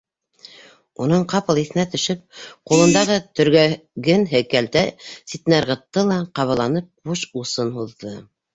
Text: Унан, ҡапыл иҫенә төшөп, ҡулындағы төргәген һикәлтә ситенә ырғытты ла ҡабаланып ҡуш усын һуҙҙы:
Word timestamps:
Унан, 1.03 1.25
ҡапыл 1.33 1.59
иҫенә 1.63 1.85
төшөп, 1.95 2.23
ҡулындағы 2.71 3.19
төргәген 3.41 4.27
һикәлтә 4.33 4.85
ситенә 5.11 5.63
ырғытты 5.67 6.07
ла 6.11 6.21
ҡабаланып 6.41 6.91
ҡуш 7.11 7.31
усын 7.45 7.75
һуҙҙы: 7.81 8.19